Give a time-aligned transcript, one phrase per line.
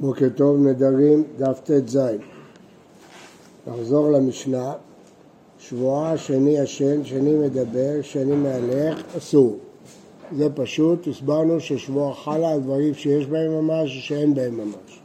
[0.00, 1.98] בוקר טוב, נדרים, דף ט"ז.
[3.66, 4.72] נחזור למשנה,
[5.58, 9.58] שבועה, שני ישן, שני מדבר, שני מהלך, אסור.
[10.36, 15.00] זה פשוט, הסברנו ששבועה חלה על דברים שיש בהם ממש ושאין בהם ממש.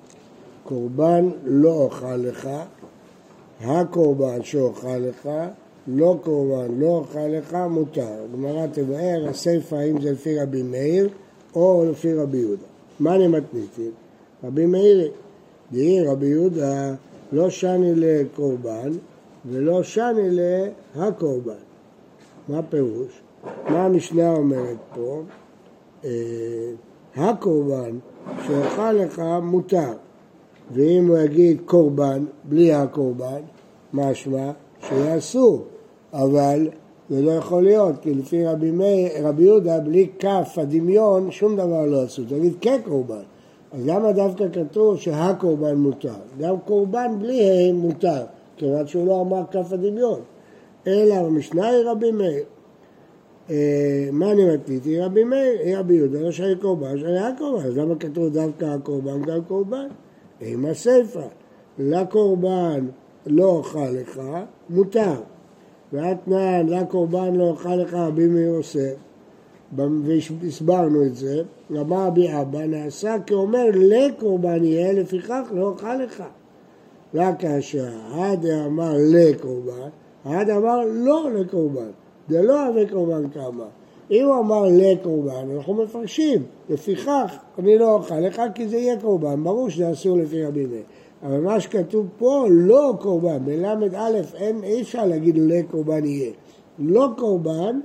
[0.64, 2.50] קורבן לא אוכל לך,
[3.62, 5.30] הקורבן שאוכל לך,
[5.88, 8.24] לא קורבן לא אוכל לך, מותר.
[8.24, 11.10] הגמרא תבאר, הסיפא האם זה לפי רבי מאיר
[11.56, 12.66] או לפי רבי יהודה.
[13.00, 13.90] מה אני מתניתי?
[14.44, 15.12] רבי מאיר,
[15.72, 16.94] דהי רבי יהודה
[17.32, 18.92] לא שני לקורבן
[19.46, 20.30] ולא שני
[20.96, 21.54] להקורבן.
[22.50, 23.22] מה פירוש?
[23.70, 25.22] מה המשנה אומרת פה?
[26.06, 26.10] אה,
[27.16, 27.98] הקורבן
[28.48, 29.94] שאוכל לך מותר,
[30.72, 33.42] ואם הוא יגיד קורבן בלי הקורבן,
[33.94, 34.52] משמע
[34.88, 35.66] שיהיה אסור,
[36.16, 36.68] אבל
[37.10, 41.86] זה לא יכול להיות, כי לפי רבי, מי, רבי יהודה, בלי כף הדמיון, שום דבר
[41.86, 42.26] לא אסור.
[42.26, 43.24] תגיד כקורבן.
[43.72, 46.14] אז למה דווקא כתוב שהקורבן מותר?
[46.40, 48.24] גם קורבן בלי ה' מותר,
[48.58, 50.20] כיוון שהוא לא אמר כף הדמיון.
[50.88, 52.44] אלא במשנה היא רבי מאיר.
[53.50, 55.00] אה, מה אני מתניתי?
[55.00, 57.66] רבי מאיר, היא רבי יהודה, לא שהיה קורבן, שהיה קורבן.
[57.66, 59.88] אז למה כתוב דווקא הקורבן גם קורבן?
[60.42, 61.28] עם הסיפא.
[61.80, 62.86] לקורבן
[63.26, 64.22] לא אוכל לך,
[64.70, 65.14] מותר.
[65.94, 68.90] ואתנן, לקורבן לא אוכל לך, רבי מאיר עושה.
[69.76, 76.24] והסברנו את זה, אמר רבי אבא, נעשה כאומר לקורבן יהיה, לפיכך לא אוכל לך.
[77.14, 79.90] רק כאשר העד אמר לקורבן,
[80.26, 81.92] העד אמר לא לקורבן.
[82.30, 83.66] זה לא הווה קורבן כמה.
[84.12, 89.44] אם הוא אמר לקורבן, אנחנו מפרשים, לפיכך אני לא אוכל לך כי זה יהיה קורבן,
[89.44, 90.84] ברור שזה אסור לפי רבי מאיר.
[91.26, 93.76] אבל מה שכתוב פה, לא קורבן, בל"א
[94.36, 96.32] אין, אי אפשר להגיד לקורבן יהיה.
[96.80, 97.80] לא קורבן,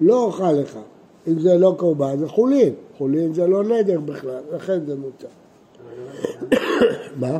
[0.00, 0.78] לא אוכל לך.
[1.28, 2.74] אם זה לא קורבן, זה חולין.
[2.98, 5.28] חולין זה לא נדר בכלל, לכן זה מותר.
[7.20, 7.38] מה?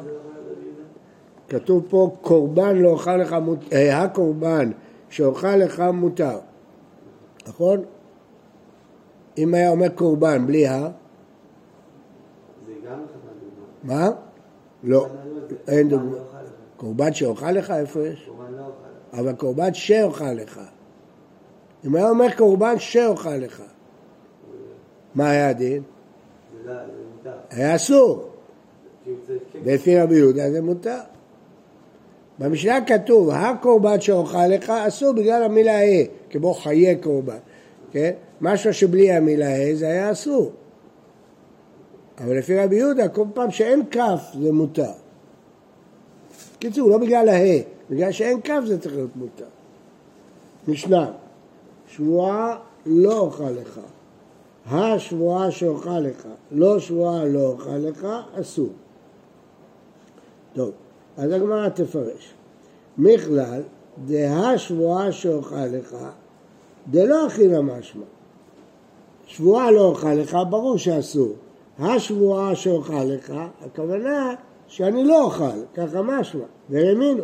[1.49, 3.37] כתוב פה קורבן לא אוכל לך,
[3.73, 4.71] אה, הקורבן
[5.11, 6.39] שאוכל לך מותר,
[7.49, 7.83] נכון?
[9.39, 10.89] אם היה אומר קורבן בלי ה...
[13.85, 14.11] מה?
[14.85, 15.07] לא,
[15.69, 16.17] אין דוגמה.
[16.77, 18.31] קורבן שאוכל לך, איפה יש?
[19.13, 20.61] אבל קורבן שאוכל לך.
[21.87, 23.63] אם היה אומר קורבן שאוכל לך,
[25.15, 25.83] מה היה הדין?
[27.51, 28.29] היה אסור.
[29.65, 30.99] לפי רבי יהודה זה מותר.
[32.39, 37.39] במשנה כתוב, הקורבן שאוכל לך אסור בגלל המילה ה', כמו חיי קורבן,
[37.93, 38.13] כן?
[38.41, 40.53] משהו שבלי המילה ה' זה היה אסור.
[42.19, 44.93] אבל לפי רבי יהודה, כל פעם שאין כף זה מותר.
[46.59, 49.45] קיצור, לא בגלל ה', בגלל שאין כף זה צריך להיות מותר.
[50.69, 51.11] משנה,
[51.89, 53.81] שבועה לא אוכל לך,
[54.71, 58.07] השבועה שאוכל לך, לא שבועה לא אוכל לך,
[58.41, 58.71] אסור.
[60.55, 60.71] טוב.
[61.17, 62.35] אז הגמרא תפרש.
[62.99, 63.63] מכלל,
[64.07, 65.97] דהה שבועה שאוכל לך,
[66.91, 68.05] דלא אכילה משמע.
[69.27, 71.33] שבועה לא אוכל לך, ברור שאסור.
[71.79, 73.33] השבועה שאוכל לך,
[73.65, 74.35] הכוונה
[74.67, 77.23] שאני לא אוכל, ככה משמע, והאמינו.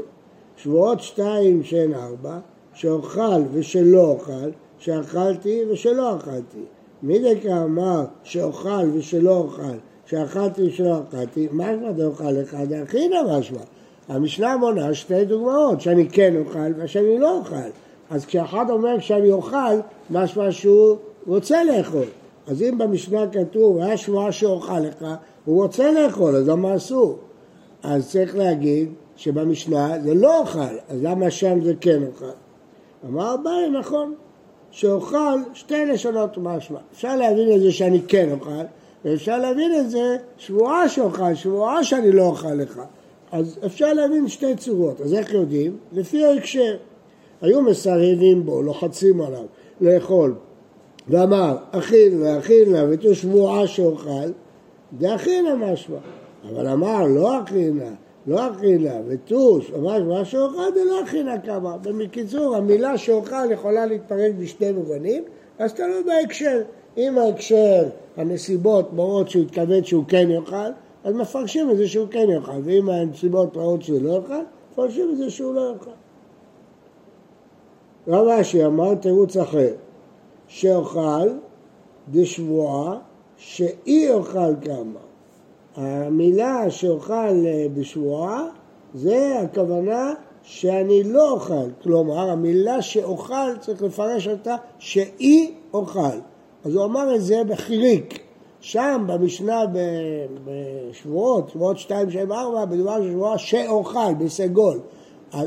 [0.57, 2.39] שבועות שתיים שהן ארבע,
[2.75, 6.59] שאוכל ושלא אוכל, שאכלתי ושלא אכלתי.
[7.03, 9.77] מי דקה אמר שאוכל ושלא אוכל,
[10.07, 13.61] שאכלתי ושלא אכלתי, משמע דאוכל לך דאכילה משמע.
[14.09, 17.57] המשנה מונה שתי דוגמאות, שאני כן אוכל ושאני לא אוכל.
[18.11, 19.75] אז כשאחד אומר שאני אוכל,
[20.11, 20.97] משמע שהוא
[21.27, 22.07] רוצה לאכול.
[22.47, 25.07] אז אם במשנה כתוב, היה שבועה שאוכל לך,
[25.45, 27.19] הוא רוצה לאכול, אז למה אסור?
[27.83, 32.25] אז צריך להגיד שבמשנה זה לא אוכל, אז למה שם זה כן אוכל?
[33.09, 34.15] אמר אביי, נכון,
[34.71, 36.79] שאוכל שתי לשונות משמע.
[36.93, 38.65] אפשר להבין את זה שאני כן אוכל,
[39.05, 42.81] ואפשר להבין את זה שבועה שאוכל, שבועה שאני לא אוכל לך.
[43.33, 45.01] אז אפשר להבין שתי צורות.
[45.01, 45.77] אז איך יודעים?
[45.93, 46.77] לפי ההקשר.
[47.43, 49.45] היו מסרבים בו, לוחצים עליו,
[49.81, 50.35] לאכול.
[51.09, 54.31] ואמר, אכיל ואכיל נא ותו שבועה שאוכל,
[55.01, 55.99] זה אכילה משמע.
[56.51, 57.91] אבל אמר, לא אכילה,
[58.27, 61.77] לא אכילה, ותוש, אמר מה שאוכל זה לא אכילה כמה.
[61.85, 65.25] ובקיצור, המילה שאוכל יכולה להתפרק בשני מובנים,
[65.59, 66.63] אז תלוי בהקשר.
[66.97, 67.83] אם ההקשר,
[68.17, 70.57] הנסיבות מראות שהוא התכוון שהוא כן יאכל,
[71.05, 75.17] אז מפרשים את זה שהוא כן יאכל, ואם הנסיבות רעות שהוא לא יאכל, מפרשים את
[75.17, 75.91] זה שהוא לא יאכל.
[78.09, 79.73] רב אשי אמר תירוץ אחר,
[80.53, 81.29] שאוכל
[82.09, 82.99] דשבועה
[83.37, 85.01] שאי אוכל כמה.
[85.77, 87.45] המילה שאוכל
[87.75, 88.45] בשבועה
[88.95, 96.19] זה הכוונה שאני לא אוכל, כלומר המילה שאוכל צריך לפרש אותה שאי אוכל.
[96.65, 98.19] אז הוא אמר את זה בחיריק.
[98.61, 99.61] שם במשנה
[100.45, 104.81] בשבועות, שבועות 2, 7, 4, מדובר שבועה שאוכל, בסגול.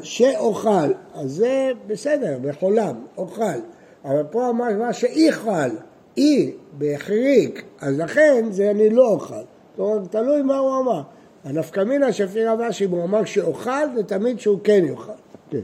[0.03, 3.59] שאוכל, אז זה בסדר, בחולם, אוכל.
[4.05, 5.69] אבל פה אמר מה שאיכל,
[6.17, 9.35] אי, בחיריק, אז לכן זה אני לא אוכל.
[9.79, 11.01] אומרת, תלוי מה הוא אמר.
[11.43, 15.11] הנפקא מינה שפי רב אשי, הוא אמר שאוכל, זה תמיד שהוא כן יאכל.
[15.49, 15.59] כן.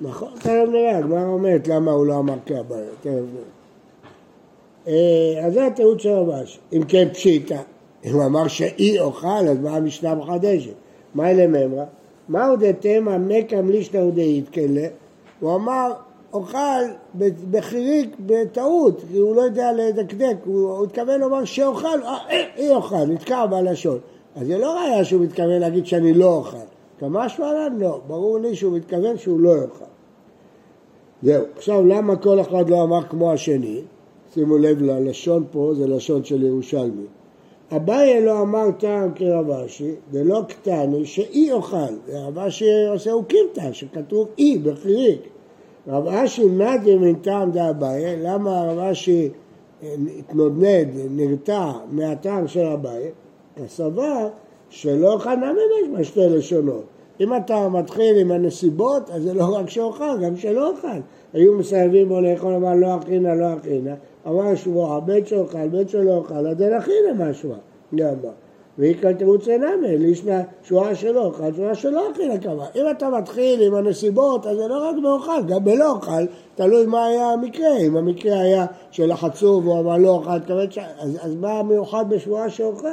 [0.00, 3.44] נכון, תכף נראה, הגמרא אומרת למה הוא לא אמר כהבעיה, תכף נראה.
[4.86, 6.60] אה, אז זה התיעוד של רבש.
[6.72, 7.60] אם כן פשיטא,
[8.04, 10.74] אם הוא אמר שאי אוכל, אז מה המשנה מחדשת?
[11.14, 11.84] מה אלה ממרא?
[12.30, 14.86] מהו דתמא מקם לישנא ודאיתקלה?
[15.40, 15.92] הוא אמר,
[16.32, 16.82] אוכל
[17.50, 22.16] בחיריק בטעות, כי הוא לא יודע לדקדק, הוא התכוון לומר שאוכל, אה,
[22.56, 23.98] אי אוכל, נתקע בלשון.
[24.36, 26.56] אז זה לא ראיה שהוא מתכוון להגיד שאני לא אוכל.
[27.00, 27.76] כמה שמלן?
[27.78, 28.00] לא.
[28.06, 29.84] ברור לי שהוא מתכוון שהוא לא יאכל.
[31.22, 31.44] זהו.
[31.56, 33.80] עכשיו, למה כל אחד לא אמר כמו השני?
[34.34, 37.06] שימו לב ללשון פה, זה לשון של ירושלמי.
[37.76, 41.94] אביי לא אמר טעם כרבשי, ולא קטני, שאי אוכל.
[42.12, 45.28] רבשי עושה הוא קימתא, שכתוב אי בחיריק.
[45.88, 49.28] רב אשי נדיה מן טעם דאביי, למה רב אשי
[50.18, 53.10] התנודנד, נרתע מהטעם של אביי?
[53.64, 54.28] הסבר
[54.70, 56.84] שלא אוכל נמי בשתי לשונות.
[57.20, 60.88] אם אתה מתחיל עם הנסיבות, אז זה לא רק שאוכל, גם שלא אוכל.
[61.32, 63.94] היו מסרבים בו לאכול, אמר לא אכינה, לא אכינה.
[64.26, 67.58] אמר שאוכל, בית שלא אוכל, אז אין אכינה מהשבועה.
[67.92, 68.30] למה?
[68.78, 72.66] ואיכא תירוץ אינמי, לישנא שבועה שלא אוכל, שבועה שלא אכינה כמה.
[72.76, 77.06] אם אתה מתחיל עם הנסיבות, אז זה לא רק באוכל, גם בלא אוכל, תלוי מה
[77.06, 77.76] היה המקרה.
[77.76, 80.30] אם המקרה היה שלחצו והוא אמר לא אוכל,
[80.98, 82.88] אז, אז מה המיוחד בשבועה שאוכל?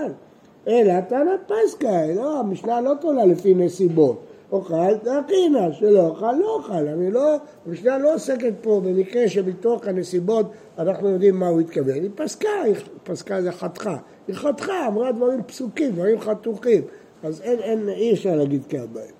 [0.67, 4.17] אלא תנא פסקה, לא, המשנה לא תולה לפי נסיבות.
[4.51, 6.87] אוכל, דאקינא, שלא אוכל, לא אוכל.
[6.87, 7.35] אני לא,
[7.65, 10.45] המשנה לא עוסקת פה במקרה שמתוך הנסיבות
[10.77, 11.95] אנחנו יודעים מה הוא התכוון.
[11.95, 13.97] היא פסקה, היא פסקה זה חתכה.
[14.27, 16.81] היא חתכה, אמרה דברים פסוקים, דברים חתוכים.
[17.23, 19.11] אז אין, אין, אי אפשר להגיד כך בהם.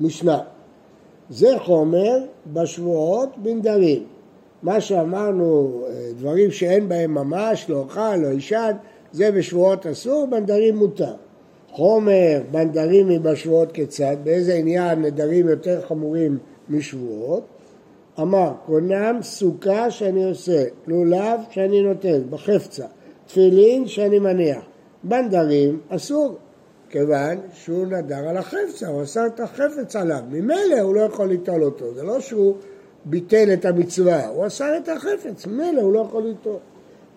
[0.00, 0.40] משנה,
[1.30, 2.18] זה חומר
[2.52, 4.06] בשבועות בנדרים.
[4.62, 8.72] מה שאמרנו, אה, דברים שאין בהם ממש, לא אוכל, לא ישן,
[9.12, 11.14] זה בשבועות אסור, בנדרים מותר.
[11.72, 16.38] חומר בנדרים מבשבועות כיצד, באיזה עניין נדרים יותר חמורים
[16.68, 17.44] משבועות,
[18.20, 22.86] אמר, קונם סוכה שאני עושה, לולב שאני נותן, בחפצה,
[23.26, 24.62] תפילין שאני מניח.
[25.04, 26.36] בנדרים אסור,
[26.90, 31.64] כיוון שהוא נדר על החפצה, הוא עשה את החפץ עליו, ממילא הוא לא יכול ליטול
[31.64, 32.54] אותו, זה לא שהוא
[33.04, 36.58] ביטל את המצווה, הוא עשה את החפץ, ממילא הוא לא יכול ליטול.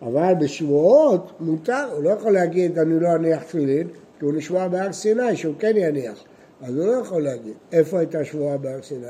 [0.02, 3.88] אבל בשבועות מותר, הוא לא יכול להגיד אני לא אניח תפילין,
[4.20, 6.24] כי הוא נשבע בהר סיני שהוא כן יניח,
[6.62, 7.54] אז הוא לא יכול להגיד.
[7.72, 9.08] איפה הייתה שבועה בהר סיני?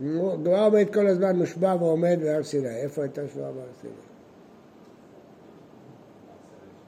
[0.00, 2.76] גמרא עומד כל הזמן מושבע ועומד בהר סיני.
[2.76, 3.92] איפה הייתה שבועה בהר סיני?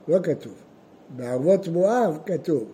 [0.09, 0.55] לא כתוב.
[1.17, 2.65] בערבות מואב כתוב,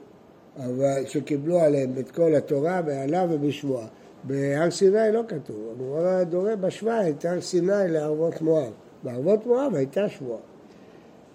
[0.57, 3.87] אבל שקיבלו עליהם את כל התורה בעלה ובשבועה.
[4.25, 8.73] בהר סיני לא כתוב, הגמרא דורא בשווה את הר סיני לערבות מואב.
[9.03, 10.41] בערבות מואב הייתה שבועה.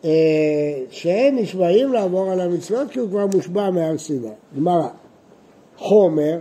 [0.06, 0.09] אה,
[0.90, 4.28] שהם נשבעים לעבור על המצוות כי הוא כבר מושבע מהר סיני.
[4.57, 4.87] גמרא,
[5.78, 6.37] חומר,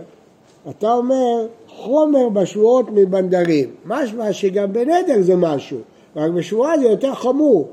[0.69, 5.79] אתה אומר חומר בשבועות מבנדרים, משמע שגם בנדר זה משהו,
[6.15, 7.67] רק בשבועה זה יותר חמור.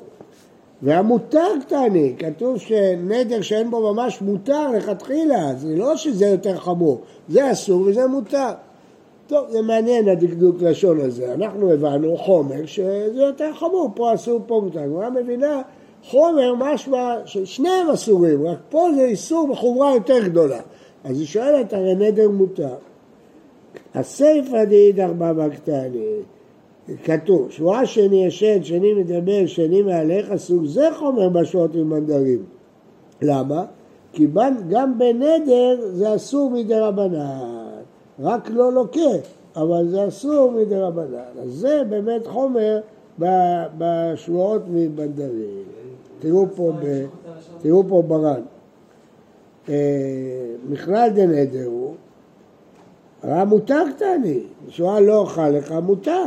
[0.82, 7.52] והמותר קטני, כתוב שנדר שאין בו ממש מותר לכתחילה, זה לא שזה יותר חמור, זה
[7.52, 8.50] אסור וזה מותר.
[9.26, 11.34] טוב, זה מעניין הדקדוק לשון הזה.
[11.34, 14.80] אנחנו הבנו חומר שזה יותר חמור, פה אסור, פה מותר.
[14.80, 15.62] הגמרא מבינה
[16.04, 20.60] חומר משמע ששניהם אסורים, רק פה זה איסור בחומרה יותר גדולה.
[21.04, 22.74] אז היא שואלת, הרי נדר מותר.
[23.94, 26.04] הסיפא דאידך בבא קטני,
[27.04, 32.42] כתוב, שבועה שני ישן, שני מדבר, שני מהלך, סוג זה חומר בשעות ומנדרים.
[33.22, 33.64] למה?
[34.12, 34.26] כי
[34.70, 37.68] גם בנדר זה אסור מדי רבנן.
[38.20, 39.00] רק לא לוקה,
[39.56, 41.42] אבל זה אסור מדי רבנן.
[41.42, 42.80] אז זה באמת חומר
[43.78, 45.77] בשבועות מבנדרים.
[46.18, 47.06] תראו פה, ב,
[47.62, 48.40] תראו פה ברן.
[49.68, 49.74] אה,
[50.68, 51.94] מכלל דנדר הוא,
[53.22, 56.24] הרי מותר קטני, שואה לא אוכל לך מותר.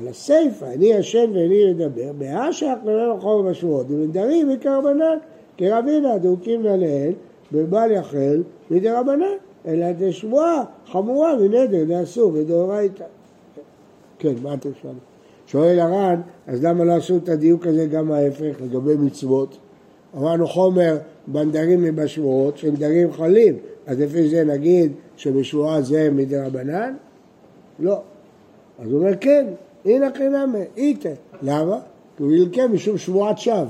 [0.00, 5.18] על הסיפא, אני ישן ואיני מדבר, בהשך לבין חומר בשבועות, ונדרים מקרבנן,
[5.56, 7.12] כרבינה דוקים נלאל,
[7.52, 9.36] בבל יחל מדי רבנן.
[9.66, 13.04] אלא זה שבועה חמורה מנדר, זה אסור, ודאורייתא.
[14.18, 15.15] כן, מה אתם שואלים?
[15.46, 19.58] שואל הר"ן, אז למה לא עשו את הדיוק הזה גם ההפך לגבי מצוות?
[20.16, 26.94] אמרנו חומר בנדרים מבשבועות, שנדרים חלים, אז לפי זה נגיד שבשבועה זה מדי רבנן?
[27.78, 28.00] לא.
[28.78, 29.46] אז הוא אומר כן,
[29.84, 31.08] הנה חינמי, איתה.
[31.42, 31.78] למה?
[32.16, 33.66] כי הוא ילקה משום שבועת שווא.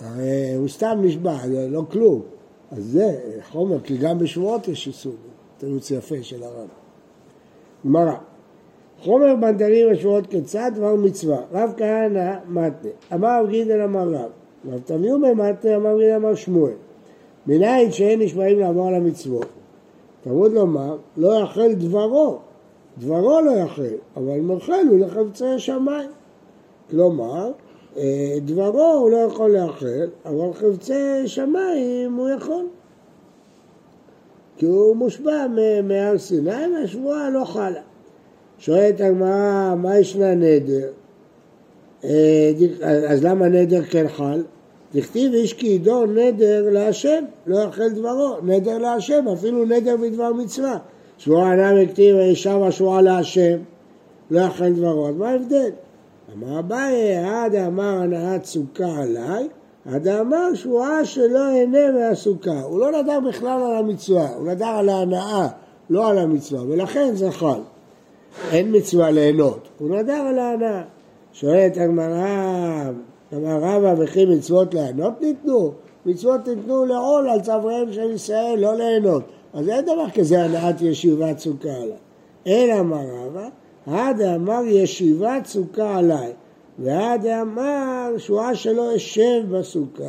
[0.00, 2.22] הרי הוא סתם נשבע, זה לא כלום.
[2.70, 3.18] אז זה
[3.50, 5.12] חומר, כי גם בשבועות יש איסור.
[5.58, 6.68] תירוץ יפה של הרב.
[7.86, 8.14] גמרא,
[9.02, 11.38] חומר בנדרים ושבועות כיצד דבר מצווה.
[11.52, 14.30] רב כהנא מתנה, אמר גידל אמר רב,
[14.70, 16.72] רב תמיומי מתנה אמר גידל אמר שמואל.
[17.46, 19.46] מנין שאין נשמעים לעבור על המצוות.
[20.22, 22.38] תמוד לומר, לא יאכל דברו,
[22.98, 26.10] דברו לא יאכל, אבל מוכל הוא לחפצי שמיים.
[26.90, 27.50] כלומר,
[27.96, 32.66] אה, דברו הוא לא יכול לאכל, אבל חפצי שמיים הוא יכול.
[34.56, 35.46] כי הוא מושבע
[35.84, 37.80] מהר סיני והשבועה לא חלה.
[38.62, 40.88] שואלת הגמרא, מה ישנה נדר?
[42.04, 42.52] אה,
[43.08, 44.42] אז למה נדר כן חל?
[44.94, 50.78] דכתיב איש כי ידור נדר להשם, לא יאכל דברו, נדר להשם, אפילו נדר בדבר מצווה.
[51.18, 53.56] שבועה ענם הכתיב וישב השבועה להשם,
[54.30, 55.70] לא יאכל דברו, אז מה ההבדל?
[56.34, 59.48] אמר אביי, עד אמר הנעת סוכה עליי,
[59.92, 62.60] עד אמר שבועה שלא אהנה מהסוכה.
[62.60, 65.48] הוא לא נדר בכלל על המצווה, הוא נדר על ההנאה,
[65.90, 67.60] לא על המצווה, ולכן זה חל.
[68.50, 70.82] אין מצווה ליהנות, הוא נדר על ההנאה.
[71.32, 72.90] שואלת הגמרא,
[73.34, 75.72] אמר רבא וכי מצוות ליהנות ניתנו?
[76.06, 79.22] מצוות ניתנו לעול על צוואריהם של ישראל, לא ליהנות.
[79.54, 81.98] אז אין דבר כזה הנעת ישיבת סוכה עליי.
[82.46, 83.48] אלא אמר רבא,
[83.86, 86.32] עד אמר ישיבת סוכה עליי,
[86.78, 90.04] ועד אמר שואה שלא אשב בסוכה.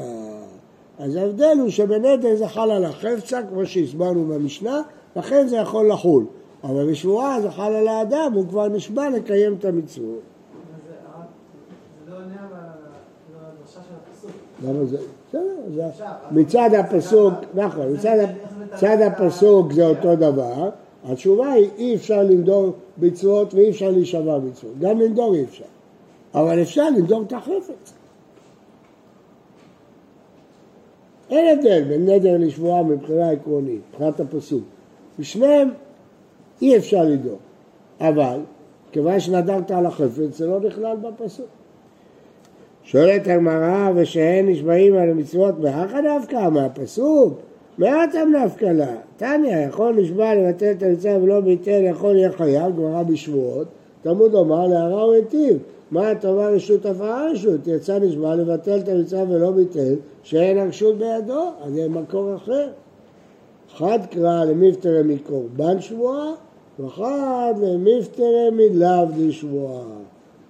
[0.99, 4.81] אז ההבדל הוא שבנדר זה חל על החפצה, כמו שהסברנו במשנה,
[5.15, 6.25] לכן זה יכול לחול.
[6.63, 10.21] אבל בשבועה זה חל על האדם, הוא כבר נשבע לקיים את המצוות.
[14.63, 14.97] למה זה?
[15.29, 15.41] בסדר,
[16.31, 17.93] מצד הפסוק, נכון,
[18.73, 20.69] מצד הפסוק זה אותו דבר,
[21.05, 25.63] התשובה היא אי אפשר לנדור מצוות ואי אפשר להישבע מצוות, גם לנדור אי אפשר,
[26.33, 27.93] אבל אפשר לנדור את החפץ.
[31.29, 34.63] אין הבדל בין נדר לשבועה מבחינה עקרונית, מבחינת הפסוק.
[35.19, 35.69] בשניהם
[36.63, 37.37] אי אפשר לנדור,
[37.99, 38.39] אבל
[38.91, 41.47] כיוון שנדרת על החפץ זה לא נכלל בפסוק.
[42.83, 47.39] שואלת הגמרא ושאין נשבעים על המצוות בהכא דווקא מהפסוק
[47.77, 48.95] מעטם נפקא לה.
[49.17, 53.67] תניא, יכול נשבע לבטל את המצווה ולא ביטל, יכול יהיה חייב, גמרא בשבועות.
[54.01, 55.57] תלמוד לומר להרע הוא היטיב.
[55.91, 57.67] מה הטובה רשות הפרה רשות?
[57.67, 62.67] יצא נשבע לבטל את המצווה ולא ביטל, שאין הרשות בידו, אז יהיה מקור אחר.
[63.75, 66.31] אחד קרא למפטרה מקורבן שבועה,
[66.79, 69.83] ואחד למפטרה מלאו דשבועה.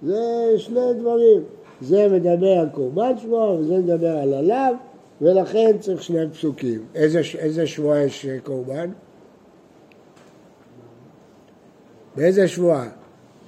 [0.02, 1.42] זה שני דברים.
[1.80, 4.74] זה מדבר על קורבן שבועה וזה מדבר על הלאו,
[5.20, 6.84] ולכן צריך שני פסוקים.
[6.94, 8.90] איזה, איזה שבועה יש קורבן?
[12.16, 12.88] באיזה שבועה?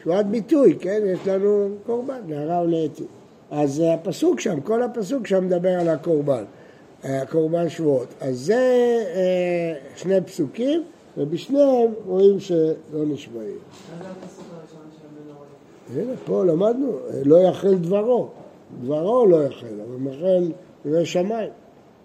[0.02, 1.00] שבועת ביטוי, כן?
[1.06, 3.04] יש לנו קורבן, נערה ולעתי.
[3.50, 6.44] אז הפסוק שם, כל הפסוק שם מדבר על הקורבן,
[7.04, 8.08] הקורבן שבועות.
[8.20, 8.54] אז זה
[9.14, 10.84] אה, שני פסוקים,
[11.16, 13.58] ובשניהם רואים שלא נשבעים.
[15.94, 18.28] הנה, פה למדנו, לא יאכל דברו.
[18.82, 20.52] דברו לא יאכל, אבל מאכל
[20.86, 21.50] דברי שמיים.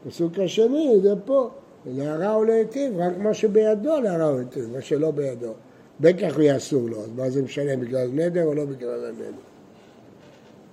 [0.08, 1.50] פסוק השני זה פה,
[1.86, 5.54] להרע ולהיטיב, רק מה שבידו להרע ולהיטיב, מה שלא בידו.
[6.00, 9.32] בכך יהיה אסור לו, אז מה זה משנה, בגלל נדר או לא בגלל הנדר?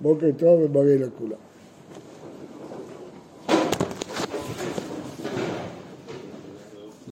[0.01, 1.48] בוקר טוב ובריא לכולם.